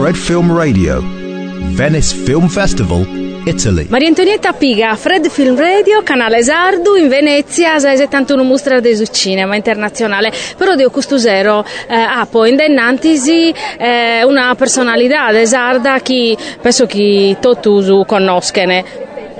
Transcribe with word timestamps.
Fred 0.00 0.16
Film 0.16 0.56
Radio, 0.56 1.02
Venice 1.74 2.16
Film 2.24 2.48
Festival, 2.48 3.06
Italy. 3.44 3.86
Maria 3.90 4.08
Antonietta 4.08 4.54
Piga, 4.54 4.96
Fred 4.96 5.28
Film 5.28 5.58
Radio, 5.58 6.02
canale 6.02 6.42
Sardu, 6.42 6.94
in 6.94 7.08
Venezia, 7.08 7.78
71 7.78 8.42
mostra 8.42 8.80
del 8.80 9.10
cinema 9.10 9.56
internazionale. 9.56 10.32
Però 10.56 10.74
di 10.74 10.84
Custusero 10.84 11.62
eh, 11.86 11.94
ha 11.94 12.26
poi 12.30 12.48
indennantisi 12.48 13.52
eh, 13.76 14.24
una 14.24 14.54
personalità 14.54 15.30
de 15.32 15.44
Sarda 15.44 16.00
che 16.00 16.34
penso 16.62 16.86
che 16.86 17.36
tutti 17.38 17.68
conoscono. 18.06 18.82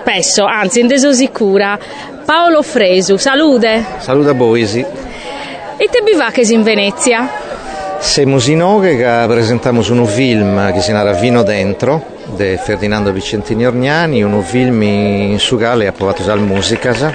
Penso, 0.05 0.45
anzi, 0.45 0.81
indeso 0.81 1.11
sicura. 1.15 1.79
Paolo 2.27 2.61
Fresu, 2.61 3.17
salute. 3.17 3.83
Saluta 4.01 4.35
Boisi. 4.35 4.85
E 5.79 5.89
te 5.89 6.03
bivacches 6.03 6.51
in 6.51 6.63
Venezia? 6.63 7.50
Siamo 8.01 8.41
in 8.47 8.81
che 8.81 9.25
presentiamo 9.29 9.85
un 9.89 10.07
film 10.07 10.73
che 10.73 10.81
si 10.81 10.91
chiama 10.91 11.13
Vino 11.13 11.43
Dentro 11.43 12.03
di 12.35 12.57
Ferdinando 12.57 13.13
Vicentini 13.13 13.67
Orgnani, 13.67 14.23
un 14.23 14.43
film 14.43 14.83
in 14.83 15.39
su 15.39 15.57
quale 15.57 15.87
ha 15.87 15.93
provato 15.93 16.25
la 16.27 16.35
musica 16.37 17.13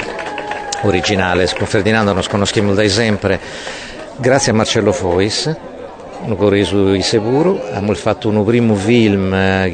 originale, 0.83 1.49
con 1.57 1.65
Ferdinando 1.65 2.13
non 2.13 2.23
conosciamo 2.29 2.73
da 2.75 2.87
sempre, 2.87 3.39
grazie 4.17 4.51
a 4.51 4.55
Marcello 4.55 4.91
Fois, 4.91 5.53
un 6.23 6.37
corriso 6.37 6.91
di 6.91 7.01
Seburu, 7.01 7.59
abbiamo 7.67 7.93
fatto 7.95 8.29
un 8.29 8.45
primo 8.45 8.75
film 8.75 9.33
eh, 9.33 9.71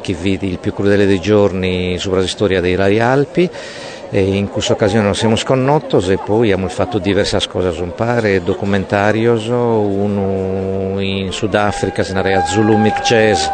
che 0.00 0.14
vidi 0.14 0.48
il 0.48 0.58
più 0.58 0.72
crudele 0.72 1.06
dei 1.06 1.20
giorni 1.20 1.98
sulla 1.98 2.26
storia 2.26 2.62
dei 2.62 2.74
Rai 2.74 2.98
Alpi 3.00 3.48
e 4.14 4.36
in 4.36 4.48
questa 4.48 4.74
occasione 4.74 5.08
nos 5.08 5.18
siamo 5.18 5.34
sconnottos 5.34 6.08
e 6.08 6.18
poi 6.18 6.52
abbiamo 6.52 6.68
fatto 6.68 6.98
diverse 6.98 7.36
cose, 7.48 7.82
un 7.82 7.96
pare 7.96 8.44
documentarios, 8.44 9.48
uno 9.48 11.00
in 11.00 11.32
Sudafrica, 11.32 12.04
se 12.04 12.12
ne 12.12 12.20
era 12.20 12.44
Zulumic 12.44 13.00
Jazz, 13.00 13.44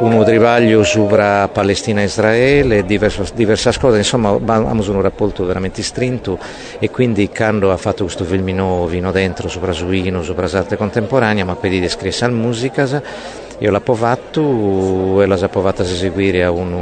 uno 0.00 0.24
trivaglio 0.24 0.82
sopra 0.82 1.46
Palestina 1.46 2.00
e 2.00 2.06
Israele, 2.06 2.84
diverse, 2.84 3.78
cose, 3.78 3.98
insomma 3.98 4.30
abbiamo 4.30 4.82
un 4.90 5.02
rapporto 5.02 5.44
veramente 5.44 5.84
strinto 5.84 6.36
e 6.80 6.90
quindi 6.90 7.28
quando 7.28 7.70
ha 7.70 7.76
fatto 7.76 8.02
questo 8.02 8.24
film 8.24 8.86
vino 8.88 9.12
dentro 9.12 9.48
sopra 9.48 9.70
Suino, 9.70 10.24
sopra 10.24 10.48
l'arte 10.50 10.76
contemporanea, 10.76 11.44
ma 11.44 11.54
poi 11.54 11.70
di 11.70 11.78
descrivere 11.78 12.26
la 12.26 12.36
musica, 12.36 13.02
io 13.58 13.70
l'ho 13.70 13.80
provato 13.80 15.22
e 15.22 15.26
l'ho 15.26 15.48
provato 15.48 15.82
a 15.82 15.84
eseguire 15.84 16.42
a 16.42 16.50
un 16.50 16.72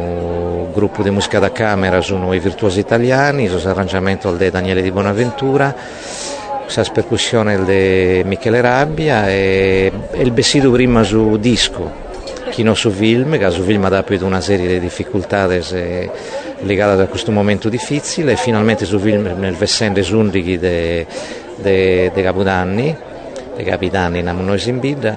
gruppo 0.78 1.02
di 1.02 1.10
musica 1.10 1.40
da 1.40 1.50
camera, 1.50 2.00
sono 2.00 2.32
i 2.32 2.38
virtuosi 2.38 2.78
italiani, 2.78 3.48
sono 3.48 3.68
arrangiamento 3.68 4.32
di 4.32 4.48
Daniele 4.48 4.80
Di 4.80 4.92
Bonaventura, 4.92 5.74
la 6.72 6.84
percussione 6.92 7.64
di 7.64 8.22
Michele 8.24 8.60
Rabbia 8.60 9.28
e, 9.28 9.90
e 10.12 10.22
il 10.22 10.30
bessido 10.30 10.70
prima 10.70 11.02
su 11.02 11.36
disco 11.38 12.06
Chino 12.50 12.74
su 12.74 12.90
film, 12.90 13.36
che 13.38 13.50
su 13.50 13.62
film 13.62 13.84
ha 13.84 13.88
dato 13.88 14.24
una 14.24 14.40
serie 14.40 14.68
di 14.68 14.78
difficoltà 14.78 15.46
legate 15.48 17.02
a 17.02 17.06
questo 17.06 17.32
momento 17.32 17.68
difficile 17.68 18.32
e 18.32 18.36
finalmente 18.36 18.84
su 18.84 18.98
film 18.98 19.34
nel 19.36 19.54
versante 19.54 20.02
sundighi 20.02 20.58
de 20.58 21.06
Capodanni, 22.14 22.96
de 23.56 23.62
Capitanni, 23.64 24.22
noi 24.22 24.62
in 24.64 24.78
bida 24.78 25.16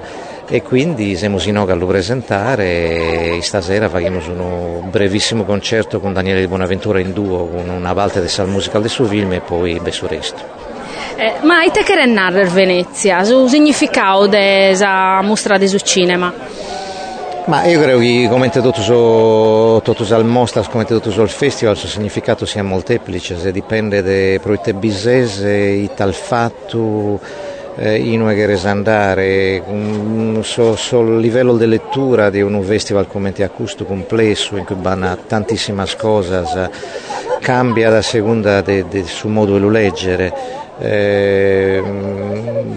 e 0.54 0.62
quindi 0.62 1.16
siamo 1.16 1.40
in 1.40 1.72
a 1.72 1.76
lo 1.76 1.86
presentare 1.86 3.38
e 3.38 3.40
stasera 3.42 3.88
faremo 3.88 4.20
un 4.28 4.90
brevissimo 4.90 5.46
concerto 5.46 6.02
con 6.02 6.12
Daniele 6.12 6.42
Di 6.42 6.48
Bonaventura 6.48 7.00
in 7.00 7.14
duo 7.14 7.48
con 7.48 7.70
una 7.70 7.94
volta 7.94 8.20
del 8.20 8.28
Sal 8.28 8.50
Musical 8.50 8.82
del 8.82 8.90
suo 8.90 9.06
film 9.06 9.32
e 9.32 9.40
poi 9.40 9.80
beso 9.80 10.08
resto. 10.08 10.44
Eh, 11.16 11.36
ma 11.44 11.64
te 11.72 11.84
che 11.84 12.06
narrare 12.06 12.50
Venezia, 12.50 13.24
su 13.24 13.48
significato 13.48 14.28
della 14.28 15.22
mostra 15.24 15.58
del 15.58 15.82
cinema? 15.82 16.34
Ma 17.46 17.64
io 17.64 17.80
credo 17.80 18.00
che 18.00 18.28
come 18.30 18.50
tutto 18.50 18.82
so, 18.82 19.82
tutto 19.82 20.14
al 20.14 20.26
mostra, 20.26 20.62
come 20.64 20.84
tutto 20.84 21.12
sul 21.12 21.30
festival, 21.30 21.76
il 21.76 21.80
suo 21.80 21.88
significato 21.88 22.46
sia 22.46 22.62
molteplice, 22.62 23.38
se 23.38 23.54
dipende 23.54 24.02
da 24.04 24.42
proiette 24.42 24.74
bisese, 24.74 25.50
il 25.50 26.14
fatto 26.14 27.20
eh, 27.76 27.98
in 27.98 28.22
una 28.22 28.34
che 28.34 28.60
andare, 28.64 29.64
sul 30.42 30.78
so 30.78 31.18
livello 31.18 31.58
di 31.58 31.66
lettura 31.66 32.30
di 32.30 32.42
un 32.42 32.62
festival 32.64 33.08
come 33.08 33.32
ti 33.32 33.44
accusto 33.44 33.86
complesso 33.86 34.58
in 34.58 34.66
cui 34.66 34.76
vanno 34.80 35.18
tantissime 35.28 35.86
cose, 35.98 36.70
cambia 37.40 37.90
da 37.90 38.02
seconda 38.02 38.62
del 38.62 39.06
suo 39.06 39.30
modo 39.30 39.58
di 39.58 39.70
leggere 39.70 40.60
eh, 40.82 41.82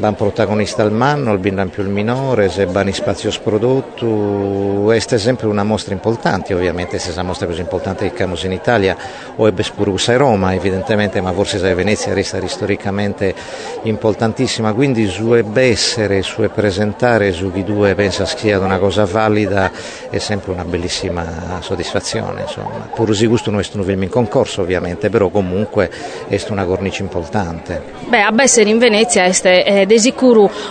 ban 0.05 0.15
protagonista 0.15 0.83
al 0.83 0.93
manno, 0.93 1.31
al 1.31 1.39
bindan 1.39 1.71
più 1.71 1.83
il 1.83 1.89
minore, 1.89 2.51
se 2.51 2.67
bani 2.67 2.93
spazio 2.93 3.33
prodotto, 3.43 4.83
questa 4.83 5.17
è 5.17 5.19
sempre 5.19 5.47
una 5.47 5.65
mostra 5.65 5.95
importante, 5.95 6.53
ovviamente 6.53 6.99
se 6.99 7.11
è 7.11 7.13
una 7.15 7.23
mostra 7.23 7.47
così 7.47 7.61
importante 7.61 8.07
che 8.07 8.23
abbiamo 8.23 8.39
in 8.43 8.53
Italia, 8.53 8.97
o 9.37 9.47
è 9.47 9.53
Bespunrusa 9.53 10.13
e 10.13 10.17
Roma 10.19 10.53
evidentemente, 10.53 11.23
ma 11.23 11.33
forse 11.33 11.59
se 11.59 11.75
Venezia 11.75 12.13
resta 12.13 12.39
storicamente 12.47 13.35
importantissima, 13.83 14.75
quindi 14.75 15.09
su 15.09 15.35
essere, 15.55 16.23
su 16.23 16.43
presentare 16.53 17.33
su 17.33 17.51
chi 17.51 17.65
due 17.65 17.95
pensa 17.95 18.27
sia 18.27 18.59
una 18.59 18.79
cosa 18.79 19.07
valida 19.07 19.71
è 20.11 20.19
sempre 20.19 20.53
una 20.53 20.65
bellissima 20.65 21.59
soddisfazione, 21.61 22.43
insomma. 22.43 22.91
Pur 22.95 23.15
si 23.15 23.27
gusto 23.27 23.51
non 23.51 23.61
è 23.61 23.65
un 23.73 23.85
film 23.85 24.03
in 24.03 24.11
concorso 24.11 24.61
ovviamente, 24.61 25.09
però 25.09 25.31
comunque 25.31 25.91
è 26.29 26.43
una 26.51 26.65
cornice 26.65 27.03
importante. 27.03 27.94
Beh, 28.07 28.21
a 28.21 28.33
essere 28.37 28.69
in 28.69 28.79
Venezia 28.79 29.25
è 29.25 29.33
eh, 29.43 29.87
di 29.87 30.15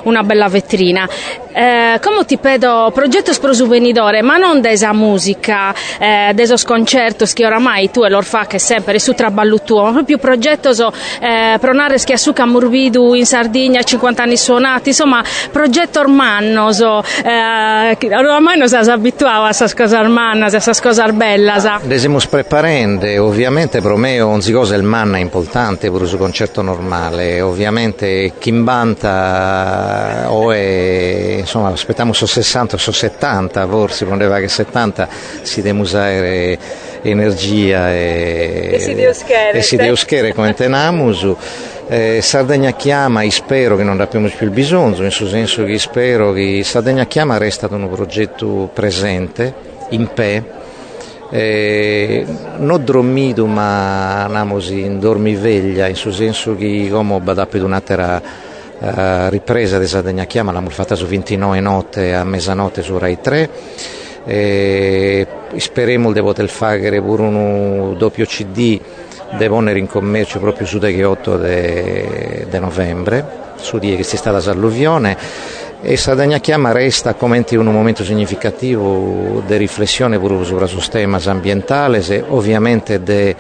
una 0.04 0.24
bella 0.24 0.48
vetrina. 0.48 1.08
Eh, 1.56 2.00
come 2.02 2.26
ti 2.26 2.38
pedo 2.38 2.90
progetto 2.94 3.32
sprosuvenidore, 3.32 4.24
ma 4.24 4.38
non 4.38 4.60
desa 4.60 4.92
musica, 4.92 5.74
eh, 6.00 6.32
desos 6.34 6.64
concertos 6.64 7.34
che 7.34 7.46
oramai 7.46 7.92
tu 7.92 8.04
e 8.04 8.10
lor 8.10 8.24
fa 8.24 8.46
che 8.48 8.58
sempre 8.58 8.98
su 8.98 9.14
traballo 9.14 9.62
tuo, 9.62 9.84
ma 9.84 9.92
proprio 9.92 10.18
progetto 10.18 10.74
so, 10.74 10.92
eh, 11.20 11.58
pronare 11.60 12.00
schiasuca 12.00 12.46
morbidu 12.46 13.14
in 13.14 13.28
Sardegna, 13.28 13.84
50 13.84 14.24
anni 14.24 14.38
suonati, 14.38 14.90
insomma, 14.90 15.24
progetto 15.52 16.00
ormanno, 16.00 16.72
so, 16.72 17.04
eh, 17.24 17.98
ormai 18.16 18.58
non 18.58 18.68
si 18.68 18.76
abituava 18.76 19.50
a 19.50 19.56
queste 19.56 19.76
cose 19.76 19.96
ormanne, 19.96 20.46
a 20.46 20.50
queste 20.50 20.82
cose 20.82 21.12
belle. 21.12 21.54
Desiamo 21.84 22.18
preparando, 22.28 23.06
ovviamente 23.24 23.80
per 23.80 23.94
me 23.96 24.20
ogni 24.22 24.52
cosa 24.52 24.74
è 24.74 24.78
il 24.78 24.84
manna 24.84 25.18
importante 25.18 25.92
per 25.92 26.02
un 26.02 26.18
concerto 26.18 26.64
normale, 26.64 27.13
ovviamente 27.42 28.34
chi 28.40 28.52
banta 28.52 30.26
o 30.30 30.52
è 30.52 31.38
insomma 31.40 31.70
aspettiamo 31.70 32.14
su 32.14 32.26
60 32.26 32.78
su 32.78 32.92
70 32.92 33.68
forse 33.68 34.06
poteva 34.06 34.40
che 34.40 34.48
70 34.48 35.08
si 35.42 35.62
deve 35.62 35.80
usare 35.80 36.58
energia 37.02 37.92
e, 37.92 38.70
e 38.74 38.80
si 38.80 38.94
deve 38.94 39.14
e 39.54 39.62
si 39.62 39.76
deve 39.76 40.34
come 40.34 40.54
tenamus 40.54 41.36
eh, 41.88 42.22
Sardegna 42.22 42.72
Chiama, 42.72 43.30
spero 43.30 43.76
che 43.76 43.84
non 43.84 44.00
abbiamo 44.00 44.30
più 44.30 44.48
il 44.48 44.54
bisogno, 44.54 45.00
nel 45.00 45.12
senso 45.12 45.66
che 45.66 45.78
spero 45.78 46.32
che 46.32 46.62
Sardegna 46.64 47.06
Chiama 47.06 47.38
resta 47.38 47.68
un 47.70 47.90
progetto 47.90 48.70
presente, 48.74 49.54
in 49.90 50.08
pe, 50.14 50.44
eh, 51.36 52.24
non 52.58 52.86
dormito 52.86 53.48
ma 53.48 54.26
andiamo 54.26 54.60
in 54.70 55.00
dormiveglia, 55.00 55.88
in 55.88 55.96
senso 56.12 56.56
che 56.56 56.88
come 56.92 57.20
badato 57.20 57.66
un'altra 57.66 58.22
eh, 58.80 59.30
ripresa 59.32 59.80
di 59.80 59.88
Sardegna 59.88 60.26
Chiama, 60.26 60.52
l'abbiamo 60.52 60.72
fatta 60.72 60.94
su 60.94 61.08
29 61.08 61.60
notte 61.60 62.14
a 62.14 62.24
mezzanotte 62.24 62.84
su 62.84 63.00
Rai 63.00 63.20
3 63.20 63.50
e 64.26 65.28
speriamo 65.58 66.14
di 66.14 66.22
poter 66.22 66.50
fare 66.50 67.02
pure 67.02 67.24
un 67.24 67.96
doppio 67.98 68.26
CD 68.26 68.80
di 69.36 69.48
ponere 69.48 69.80
in 69.80 69.88
commercio 69.88 70.40
proprio 70.40 70.68
su 70.68 70.78
8 70.78 71.38
di 71.38 72.60
novembre, 72.60 73.26
su 73.56 73.80
di 73.80 73.96
che 73.96 74.04
si 74.04 74.18
sta 74.18 74.30
la 74.30 74.44
alluvione 74.46 75.18
e 75.86 75.98
Sardegna 75.98 76.38
Chiama 76.38 76.72
resta 76.72 77.14
come 77.14 77.46
un 77.52 77.66
momento 77.66 78.06
significativo 78.06 79.44
di 79.46 79.58
riflessione 79.58 80.18
pure 80.18 80.46
su 80.46 80.56
questo 80.56 80.82
tema 80.90 81.20
ambientale, 81.26 82.24
ovviamente 82.30 83.36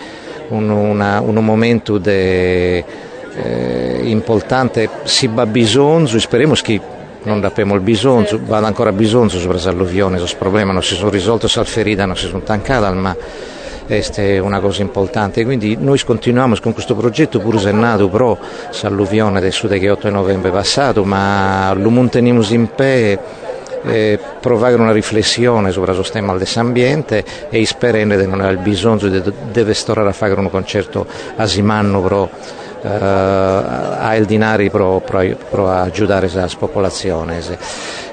un, 0.49 0.69
una, 0.69 1.21
un 1.21 1.35
momento 1.35 1.97
di 1.97 2.09
eh, 2.09 2.83
importante 4.03 4.89
si 5.03 5.27
va 5.27 5.45
bisogno, 5.45 6.05
speriamo 6.19 6.53
che 6.55 6.81
non 7.23 7.41
abbiamo 7.45 7.75
il 7.75 7.81
bisogno, 7.81 8.37
vada 8.43 8.67
ancora 8.67 8.91
bisogno 8.91 9.29
su 9.29 9.49
l'alluvione, 9.49 10.17
su 10.17 10.35
problema 10.37 10.73
non 10.73 10.83
si 10.83 10.95
sono 10.95 11.09
risolti, 11.09 11.47
su 11.47 11.63
ferita 11.63 12.05
non 12.05 12.17
si 12.17 12.27
sono 12.27 12.41
tancate, 12.41 12.89
ma 12.93 13.15
è 13.87 14.39
una 14.39 14.59
cosa 14.59 14.81
importante. 14.81 15.43
Quindi 15.43 15.77
noi 15.79 15.99
continuiamo 16.03 16.55
con 16.61 16.73
questo 16.73 16.95
progetto, 16.95 17.39
pur 17.39 17.59
se 17.59 17.69
è 17.69 17.73
nato 17.73 18.09
però 18.09 18.37
l'alluvione 18.81 19.39
del 19.39 19.51
sud 19.51 19.77
che 19.77 19.89
8 19.89 20.09
novembre 20.09 20.51
passato, 20.51 21.03
ma 21.03 21.73
lo 21.73 21.89
manteniamo 21.89 22.43
in 22.49 22.69
pe 22.73 23.19
eh, 23.85 24.19
provare 24.39 24.75
una 24.75 24.91
riflessione 24.91 25.71
su 25.71 25.81
questo 25.81 26.03
tema 26.11 26.35
dell'ambiente 26.35 27.23
e 27.49 27.65
sperando 27.65 28.15
di 28.15 28.25
non 28.27 28.39
avere 28.39 28.57
bisogno 28.57 29.09
di 29.09 29.73
storare 29.73 30.09
a 30.09 30.13
fare 30.13 30.33
un 30.33 30.49
concerto 30.49 31.05
a 31.35 31.45
Simanno 31.45 32.01
però 32.83 33.63
ha 33.97 34.13
il 34.17 34.25
dinari 34.25 34.69
per 34.69 34.81
aiutare 34.81 36.29
la 36.33 36.49
popolazione. 36.59 37.41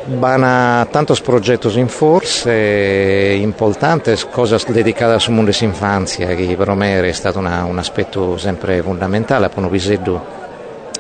Bana 0.05 0.87
tantos 0.91 1.21
progettos 1.21 1.75
in 1.75 1.89
forse 1.89 3.37
importantes, 3.41 4.25
cosas 4.31 4.65
dedicadas 4.71 5.27
al 5.27 5.35
mondo 5.35 5.51
dell'infanzia, 5.51 6.35
che 6.35 6.55
per 6.57 6.73
me 6.75 7.01
è 7.01 7.13
stato 7.13 7.39
una, 7.41 7.65
un 7.65 7.79
aspetto 7.79 8.39
sempre 8.39 8.81
fondamentale, 8.81 9.49
per 9.49 9.63
un 9.63 9.69
visetto 9.69 10.39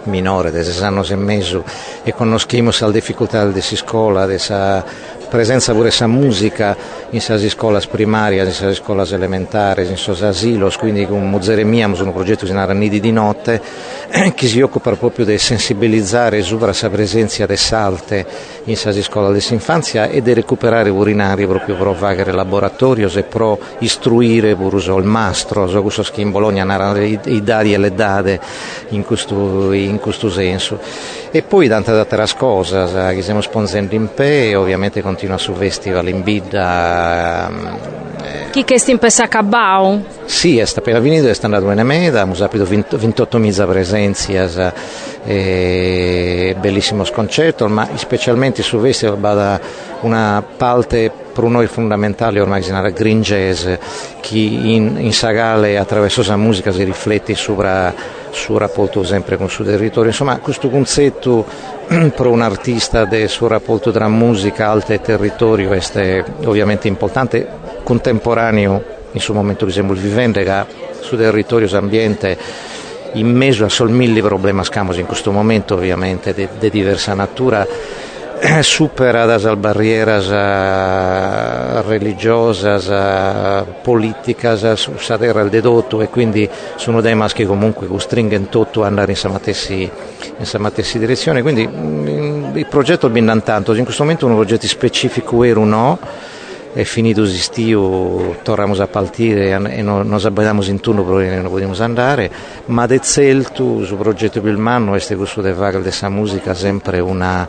minore, 0.04 0.50
de 0.50 0.64
sei 0.64 0.84
anni 0.84 1.06
e 1.08 1.16
mezzo, 1.16 1.64
e 2.02 2.12
conosciamo 2.12 2.70
le 2.76 2.92
difficoltà 2.92 3.44
della 3.44 3.60
scuola, 3.60 4.26
della 4.26 4.84
presenza 5.30 5.72
pure 5.72 5.88
essa 5.88 6.06
musica 6.06 6.76
in 7.10 7.20
sas 7.20 7.46
scuole 7.48 7.80
primarie, 7.88 8.44
in 8.44 8.50
sas 8.50 8.74
scuole 8.76 9.06
elementari, 9.08 9.86
in 9.86 9.96
sos 9.96 10.20
asilos, 10.22 10.76
quindi 10.76 11.06
con 11.06 11.30
Muzeremiam 11.30 11.94
un 11.98 12.12
progetto 12.12 12.40
che 12.40 12.48
si 12.48 12.52
narra 12.52 12.74
Nidi 12.74 13.00
di 13.00 13.12
notte, 13.12 13.62
che 14.34 14.46
si 14.46 14.60
occupa 14.60 14.94
proprio 14.96 15.24
di 15.24 15.38
sensibilizzare 15.38 16.42
su 16.42 16.58
la 16.58 16.74
presenza 16.90 17.46
de 17.46 17.56
salte 17.56 18.26
in 18.64 18.76
sas 18.76 19.00
scuole 19.00 19.32
dell'infanzia 19.32 20.08
e 20.08 20.20
di 20.20 20.34
recuperare 20.34 20.90
urinari 20.90 21.46
proprio 21.46 21.76
per 21.76 21.94
fare 21.94 22.30
laboratori 22.32 23.04
e 23.04 23.22
per 23.22 23.56
istruire 23.78 24.54
pure 24.56 24.76
il 24.78 25.04
mastro, 25.04 25.68
so 25.68 26.02
che 26.12 26.20
in 26.20 26.32
Bologna 26.32 26.64
narrano 26.64 27.00
i 27.00 27.42
dadi 27.42 27.72
e 27.72 27.78
le 27.78 27.94
date 27.94 28.40
in 28.88 29.04
questo, 29.04 29.72
in 29.72 29.98
questo 30.00 30.28
senso. 30.28 30.78
E 31.32 31.42
poi 31.42 31.68
tante 31.68 31.92
altre 31.92 32.26
cose 32.36 33.12
che 33.14 33.22
stiamo 33.22 33.40
sponsendo 33.40 33.94
in 33.94 34.08
pe, 34.12 34.56
ovviamente 34.56 35.00
continua 35.00 35.38
sul 35.38 35.54
festival 35.54 36.08
in 36.08 36.24
Bidda. 36.24 37.48
Eh. 37.48 38.50
Chi 38.50 38.64
che 38.64 38.80
sta 38.80 38.90
in 38.90 38.98
Pesacabau? 38.98 40.04
Sì, 40.24 40.58
è 40.58 40.64
stato 40.64 40.80
appena 40.80 40.98
venuto, 40.98 41.28
è 41.28 41.34
stato 41.34 41.54
in 41.54 41.80
Meda, 41.84 42.22
abbiamo 42.22 42.44
avuto 42.44 42.64
28.000 42.64 43.68
presenze, 43.68 44.72
e 45.24 46.56
bellissimo 46.58 47.04
sconcerto, 47.04 47.68
ma 47.68 47.88
specialmente 47.94 48.62
sul 48.62 48.80
festival 48.80 49.18
va 49.18 49.60
una 50.00 50.42
parte 50.56 51.12
per 51.32 51.44
noi 51.44 51.68
fondamentale 51.68 52.40
ormai 52.40 52.62
si 52.62 52.70
chiama 52.70 52.90
green 52.90 53.22
jazz, 53.22 53.68
che 54.20 54.38
in, 54.38 54.96
in 54.98 55.12
Sagale 55.12 55.78
attraverso 55.78 56.24
la 56.26 56.36
musica 56.36 56.72
si 56.72 56.82
riflette 56.82 57.36
sopra 57.36 57.94
sul 58.30 58.58
rapporto 58.58 59.02
sempre 59.02 59.36
con 59.36 59.46
il 59.46 59.52
suo 59.52 59.64
territorio. 59.64 60.10
Insomma, 60.10 60.38
questo 60.38 60.68
concetto 60.68 61.44
per 61.86 62.26
un 62.26 62.40
artista 62.40 63.04
del 63.04 63.28
suo 63.28 63.48
rapporto 63.48 63.90
tra 63.90 64.08
musica, 64.08 64.70
arte 64.70 64.94
e 64.94 65.00
territorio 65.00 65.72
è 65.72 66.24
ovviamente 66.44 66.88
importante, 66.88 67.46
contemporaneo 67.82 68.98
in 69.12 69.20
suo 69.20 69.34
momento 69.34 69.64
di 69.64 69.70
esempio 69.70 69.94
vivente 69.94 70.44
che 70.44 70.64
sul 71.00 71.18
territorio, 71.18 71.68
ambiente 71.76 72.38
in 73.14 73.28
mezzo 73.34 73.64
a 73.64 73.68
sol 73.68 73.90
mille 73.90 74.20
problemi 74.20 74.62
scamos 74.64 74.96
in 74.96 75.06
questo 75.06 75.32
momento 75.32 75.74
ovviamente 75.74 76.32
di 76.32 76.70
diversa 76.70 77.12
natura 77.14 77.66
supera 78.62 79.26
las 79.26 79.44
barreras 79.60 80.28
uh, 80.28 81.86
religiosas, 81.88 82.88
uh, 82.88 83.66
politicas 83.82 84.88
sa 84.98 85.18
terra 85.18 85.42
il 85.42 85.50
dedotto 85.50 86.00
e 86.00 86.08
quindi 86.08 86.48
sono 86.76 87.00
dei 87.00 87.14
maschi 87.14 87.44
comunque 87.44 87.86
costringono 87.86 88.46
tutto 88.48 88.80
ad 88.80 88.86
andare 88.86 89.12
in 89.12 89.16
samatessi, 89.16 89.90
samatessi 90.40 90.98
direzione. 90.98 91.42
Quindi 91.42 91.66
mm, 91.66 92.56
il 92.56 92.66
progetto 92.66 93.08
è 93.08 93.10
ben 93.10 93.42
tanto. 93.44 93.74
In 93.74 93.84
questo 93.84 94.02
momento 94.02 94.26
un 94.26 94.34
progetto 94.34 94.66
specifico 94.66 95.38
vero 95.38 95.64
no 95.64 95.98
è 96.72 96.84
finito 96.84 97.22
l'estiu, 97.22 98.36
torniamo 98.42 98.80
a 98.80 98.86
partire 98.86 99.50
e 99.50 99.82
non 99.82 100.06
nos 100.06 100.24
abbiamo 100.24 100.62
in 100.62 100.78
turno 100.78 101.02
perché 101.02 101.34
non 101.34 101.50
possiamo 101.50 101.74
andare, 101.78 102.30
ma 102.66 102.86
del 102.86 103.00
celto, 103.00 103.84
sul 103.84 103.96
progetto 103.96 104.40
Bilmano, 104.40 104.94
è 104.94 105.16
questo 105.16 105.42
di 105.42 105.52
fare 105.52 105.80
questa 105.80 106.08
musica 106.08 106.54
sempre 106.54 107.00
una, 107.00 107.48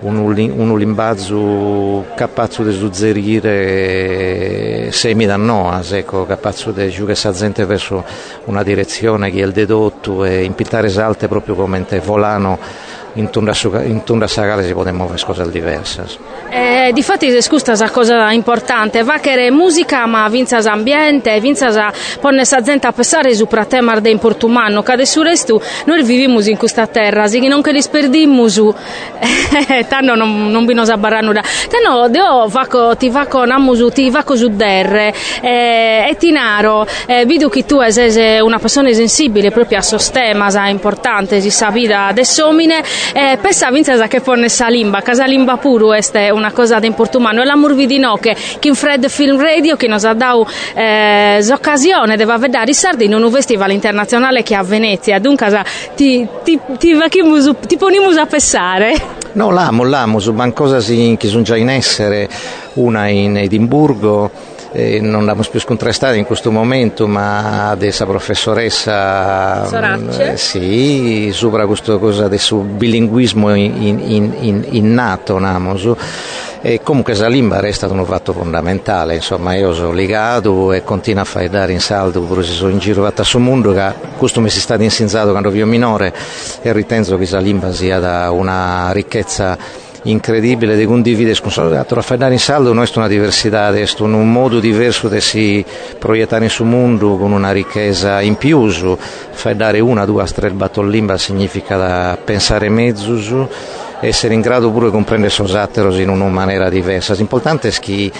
un, 0.00 0.18
un 0.18 0.78
limbazzo 0.78 2.06
capace 2.14 2.64
di 2.64 2.72
suggerire 2.72 3.46
semi 4.92 5.26
da 5.26 5.36
noas, 5.36 5.92
ecco, 5.92 6.26
capace 6.26 6.72
di 6.72 6.90
giocare 6.90 7.18
la 7.22 7.32
gente 7.32 7.64
verso 7.64 8.04
una 8.44 8.62
direzione 8.62 9.30
che 9.30 9.40
è 9.40 9.44
il 9.44 9.52
dedotto 9.52 10.24
e 10.24 10.44
impiltare 10.44 10.88
esalte 10.88 11.28
proprio 11.28 11.54
come 11.54 11.84
volano 12.04 12.58
in 13.16 13.30
tunda, 13.30 13.52
in 13.82 14.04
tunda 14.04 14.26
sagale 14.26 14.64
si 14.64 14.72
possono 14.72 15.06
fare 15.06 15.20
cose 15.24 15.50
diverse. 15.50 16.06
Eh, 16.48 16.90
difatti 16.92 17.32
questa 17.48 17.72
è 17.72 17.76
una 17.76 17.90
cosa 17.90 18.30
importante, 18.32 19.02
va 19.02 19.18
che 19.18 19.50
musica 19.50 20.06
ma 20.06 20.28
vinza 20.28 20.58
ambiente, 20.70 21.38
vinza 21.40 21.92
ponne 22.20 22.44
sa 22.44 22.60
gente 22.60 22.86
a 22.86 22.92
pensare 22.92 23.34
su 23.34 23.46
tema 23.66 23.98
de 24.00 24.10
importumano, 24.10 24.82
che 24.82 24.92
adesso 24.92 25.22
resto 25.22 25.60
noi 25.84 26.02
viviamo 26.02 26.40
in 26.40 26.56
questa 26.56 26.86
terra, 26.86 27.26
se 27.26 27.38
non 27.40 27.62
che 27.62 27.72
li 27.72 27.82
sperdimmo 27.82 28.46
eh, 28.46 29.86
tanto 29.88 30.14
non, 30.14 30.50
non 30.50 30.64
nos 30.64 30.94
barra 30.96 31.20
nulla. 31.20 31.42
Tanto 31.68 32.16
io 32.16 32.46
vaco, 32.48 32.96
ti 32.96 33.08
vaco 33.08 33.44
namusu, 33.44 33.88
ti 33.88 34.10
vaco 34.10 34.36
su 34.36 34.48
derre, 34.48 35.12
eh, 35.40 36.06
e 36.10 36.16
tinaro, 36.16 36.86
eh, 37.06 37.24
vedo 37.26 37.48
che 37.48 37.64
tu 37.64 37.80
sei 37.88 38.40
una 38.40 38.58
persona 38.58 38.92
sensibile 38.92 39.50
proprio 39.50 39.78
a 39.78 39.82
sostema, 39.82 40.48
importante, 40.68 41.40
si 41.40 41.50
sa 41.50 41.70
vita 41.70 42.06
adesso 42.06 42.46
eh, 43.12 43.38
pensavo 43.40 43.76
in 43.76 43.84
che 44.08 44.20
ponne 44.20 44.48
salimba, 44.48 45.00
casalimba 45.00 45.56
puro 45.56 45.92
è 45.92 46.30
una 46.30 46.52
cosa 46.52 46.78
da 46.78 46.86
importumano, 46.86 47.42
e 47.42 47.44
la 47.44 47.56
murvidino 47.56 48.16
che 48.16 48.34
in 48.60 48.74
Fred 48.74 49.08
Film 49.08 49.40
Radio 49.40 49.76
che 49.76 49.86
nos 49.86 50.04
ha 50.04 50.14
dato 50.14 50.48
eh, 50.74 51.44
l'occasione 51.46 52.16
di 52.16 52.24
vedere 52.24 52.70
i 52.70 52.74
sardi 52.74 53.04
in 53.04 53.14
un 53.14 53.30
festival 53.30 53.70
internazionale 53.70 54.42
che 54.42 54.54
è 54.54 54.56
a 54.56 54.62
Venezia, 54.62 55.18
dunque 55.18 55.64
ti, 55.94 56.26
ti, 56.42 56.58
ti, 56.78 56.96
ti, 57.66 57.76
poniamo 57.76 58.08
a 58.10 58.26
pensare. 58.26 58.94
No, 59.32 59.50
l'amo, 59.50 59.84
l'amo, 59.84 60.18
sono 60.18 60.52
cose 60.52 61.16
che 61.16 61.28
sono 61.28 61.42
già 61.42 61.56
in 61.56 61.68
essere, 61.68 62.28
una 62.74 63.08
in 63.08 63.36
Edimburgo, 63.36 64.30
eh, 64.76 65.00
non 65.00 65.24
l'abbiamo 65.24 65.48
più 65.50 65.58
scontrastata 65.58 66.14
in 66.14 66.26
questo 66.26 66.50
momento, 66.50 67.08
ma 67.08 67.70
adesso 67.70 68.04
professoressa 68.04 69.64
Soracce? 69.64 70.32
Eh, 70.32 70.36
sì, 70.36 71.30
sopra 71.32 71.66
questa 71.66 71.96
cosa 71.96 72.28
del 72.28 72.40
bilinguismo 72.62 73.54
in, 73.54 73.74
in, 73.80 74.34
in, 74.38 74.66
innato, 74.72 75.38
namosu. 75.38 75.96
E 76.60 76.80
comunque 76.82 77.14
la 77.14 77.28
lingua 77.28 77.60
resta 77.60 77.86
un 77.86 78.04
fatto 78.04 78.34
fondamentale, 78.34 79.14
insomma 79.14 79.54
io 79.54 79.72
sono 79.72 79.92
legato 79.92 80.72
e 80.72 80.82
continuo 80.82 81.22
a 81.22 81.24
fare 81.24 81.48
dare 81.48 81.72
in 81.72 81.80
saldo, 81.80 82.20
pure 82.22 82.42
se 82.42 82.52
sono 82.52 82.70
in 82.70 82.78
giro 82.78 83.06
a 83.06 83.22
sul 83.22 83.40
mondo, 83.40 83.72
che 83.72 83.94
questo 84.18 84.40
mi 84.40 84.50
si 84.50 84.60
sta 84.60 84.74
insensato 84.74 85.30
quando 85.30 85.50
io 85.54 85.64
minore 85.64 86.12
e 86.60 86.72
ritengo 86.72 87.16
che 87.16 87.28
la 87.30 87.38
lingua 87.38 87.72
sia 87.72 87.98
da 87.98 88.30
una 88.30 88.90
ricchezza 88.92 89.56
incredibile 90.10 90.76
di 90.76 90.84
condividere 90.84 91.34
con 91.40 91.50
a 92.00 92.02
fare 92.02 92.32
in 92.32 92.38
saldo 92.38 92.72
noi 92.72 92.88
una 92.94 93.08
diversità 93.08 93.64
adesso 93.64 94.04
un 94.12 94.30
modo 94.30 94.60
diverso 94.60 95.08
di 95.08 95.20
si 95.20 95.64
proiettare 95.98 96.48
sul 96.48 96.66
mondo 96.66 97.16
con 97.16 97.32
una 97.32 97.52
ricchezza 97.52 98.20
in 98.20 98.36
più 98.36 98.68
fare 99.30 99.80
una 99.80 100.04
due 100.04 100.24
tre 100.32 100.50
batollimba 100.50 101.16
significa 101.16 102.16
pensare 102.16 102.68
mezzo 102.68 103.48
essere 104.00 104.34
in 104.34 104.40
grado 104.40 104.70
pure 104.70 104.86
di 104.86 104.92
comprendere 104.92 105.30
sosatteros 105.30 105.98
in 105.98 106.08
una 106.08 106.26
maniera 106.28 106.68
diversa. 106.68 107.14
L'importante 107.14 107.68
è 107.68 107.72
che 107.72 108.10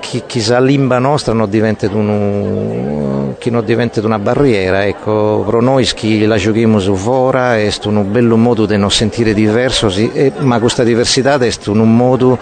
chi, 0.00 0.24
chi 0.26 0.42
limba 0.60 0.98
nostra 0.98 1.32
non 1.32 1.48
diventa, 1.48 1.88
un, 1.92 3.34
non 3.42 3.64
diventa 3.64 4.04
una 4.04 4.18
barriera 4.18 4.84
ecco, 4.84 5.44
per 5.48 5.60
noi 5.62 5.84
che 5.84 6.26
la 6.26 6.36
giochiamo 6.36 6.80
su 6.80 6.94
fora 6.94 7.56
è 7.56 7.70
un 7.84 8.10
bello 8.10 8.36
modo 8.36 8.66
di 8.66 8.76
non 8.76 8.90
sentire 8.90 9.32
diverso 9.32 9.88
sì, 9.88 10.32
ma 10.38 10.58
questa 10.58 10.82
diversità 10.82 11.38
è 11.38 11.50
un 11.66 11.96
modo 11.96 12.38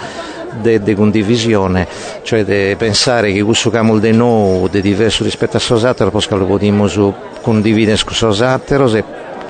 di 0.60 0.94
condivisione, 0.94 1.86
cioè 2.22 2.44
di 2.44 2.74
pensare 2.76 3.32
che 3.32 3.42
questo 3.42 3.70
campo 3.70 3.98
di 3.98 4.12
noi 4.12 4.68
è 4.72 4.80
diverso 4.80 5.22
rispetto 5.22 5.56
a 5.56 5.60
Sosatero, 5.60 6.10
poi 6.10 6.24
lo 6.30 6.46
possiamo 6.46 7.14
condividere 7.42 7.98
con 8.02 8.14
Sosatero 8.14 8.88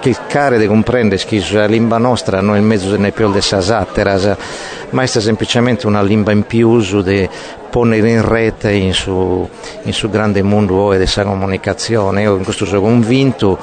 e 0.00 0.14
cercare 0.14 0.58
di 0.58 0.66
comprendere 0.66 1.22
che 1.24 1.42
la 1.52 1.66
lingua 1.66 1.98
nostra 1.98 2.40
non 2.40 2.54
è 2.54 2.58
il 2.58 2.64
mezzo 2.64 2.94
del 2.94 3.12
più 3.12 3.32
di 3.32 3.40
Sosatero, 3.40 4.36
ma 4.90 5.02
è 5.02 5.06
semplicemente 5.06 5.86
una 5.86 6.02
lingua 6.02 6.32
in 6.32 6.44
più 6.44 6.80
di 7.02 7.28
ponere 7.70 8.08
in 8.10 8.26
rete 8.26 8.72
in 8.72 8.94
su, 8.94 9.48
in 9.82 9.92
su 9.92 10.08
grande 10.08 10.42
mondo 10.42 10.90
della 10.90 11.24
comunicazione. 11.24 12.22
Io 12.22 12.36
in 12.36 12.44
questo 12.44 12.64
sono 12.64 12.80
convinto 12.80 13.58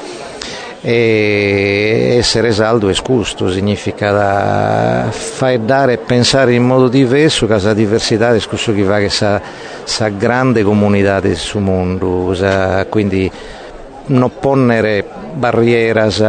e 0.87 2.17
essere 2.19 2.51
saldo 2.51 2.89
e 2.89 2.93
scusto 2.93 3.49
significa 3.49 5.09
far 5.09 5.57
dare 5.57 5.93
e 5.93 5.97
pensare 5.97 6.53
in 6.53 6.63
modo 6.63 6.89
diverso 6.89 7.47
che 7.47 7.73
diversità 7.73 8.35
è 8.35 8.39
scusso 8.39 8.71
che 8.71 8.83
fa 8.83 8.99
che 8.99 9.09
sa, 9.09 9.41
sa 9.83 10.09
grande 10.09 10.61
comunità 10.61 11.19
del 11.19 11.37
suo 11.37 11.59
mondo 11.59 12.35
quindi 12.87 13.31
non 14.07 14.31
ponere 14.39 15.05
barrieras 15.35 16.19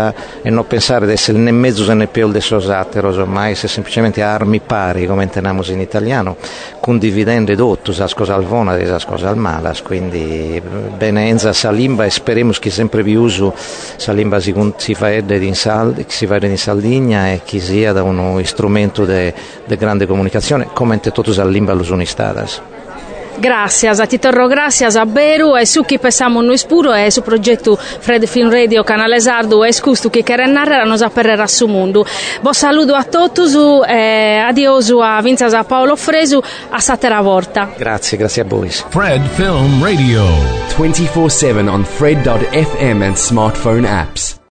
e 0.42 0.50
non 0.50 0.66
pensare 0.66 1.06
di 1.06 1.12
essere 1.12 1.38
né 1.38 1.52
mezzo 1.52 1.92
né 1.92 2.06
più 2.06 2.30
de 2.30 2.40
sosateros, 2.40 3.16
ma 3.26 3.48
essere 3.48 3.68
semplicemente 3.68 4.22
armi 4.22 4.60
pari, 4.60 5.06
come 5.06 5.24
intendiamo 5.24 5.62
in 5.66 5.80
italiano, 5.80 6.36
condividendo 6.80 7.54
tutto, 7.54 7.92
sa 7.92 8.08
cosa 8.14 8.34
al 8.34 8.44
buono 8.44 8.74
e 8.76 8.86
sa 8.86 9.00
cosa 9.06 9.28
al 9.28 9.36
malas, 9.36 9.82
quindi 9.82 10.60
benenza 10.96 11.52
sa 11.52 11.70
limba 11.70 12.04
e 12.04 12.10
speriamo 12.10 12.52
che 12.58 12.70
sempre 12.70 13.02
più 13.02 13.22
uso 13.22 13.54
sa 13.56 14.12
limba 14.12 14.40
si, 14.40 14.54
si 14.76 14.94
fa 14.94 15.10
in, 15.10 15.54
Sal, 15.54 15.94
in 16.42 16.58
Sardegna 16.58 17.30
e 17.30 17.42
che 17.44 17.60
sia 17.60 17.92
da 17.92 18.02
uno 18.02 18.40
strumento 18.44 19.04
di 19.04 19.32
grande 19.76 20.06
comunicazione, 20.06 20.68
come 20.72 21.00
tutti 21.00 21.32
sa 21.32 21.44
limba 21.44 21.72
los 21.72 21.90
unistadas. 21.90 22.62
Gracias, 23.38 24.00
a 24.00 24.06
ti 24.06 24.18
torro 24.18 24.46
gracias 24.46 24.96
a 24.96 25.04
Beru 25.04 25.56
e 25.56 25.66
su 25.66 25.84
chi 25.84 25.98
pensiamo 25.98 26.40
noi 26.40 26.56
spuro 26.56 26.94
e 26.94 27.10
su 27.10 27.22
progetto 27.22 27.76
Fred 27.76 28.26
Film 28.26 28.50
Radio 28.50 28.82
Canale 28.82 29.20
Sardo 29.20 29.62
e 29.64 29.72
scusto 29.72 30.08
chi 30.08 30.22
che 30.22 30.36
narra 30.46 30.84
nos 30.84 31.02
apperrerà 31.02 31.46
su 31.46 31.66
mondo. 31.66 32.06
Bo 32.40 32.52
saluto 32.52 32.94
a 32.94 33.04
tutti 33.04 33.42
e 33.86 34.38
adiosu 34.38 34.98
a 34.98 35.20
Vinzas 35.20 35.52
a 35.52 35.64
Paolo 35.64 35.96
Fresu 35.96 36.40
a 36.70 36.78
satera 36.78 37.20
volta. 37.20 37.70
Grazie, 37.76 38.16
grazie 38.16 38.42
a 38.42 38.44
voi. 38.44 38.70
Fred 38.70 39.22
Film 39.34 39.82
Radio 39.82 40.24
24/7 40.76 41.68
on 41.68 41.84
fred.fm 41.84 43.02
and 43.02 43.14
smartphone 43.14 43.86
apps. 43.86 44.36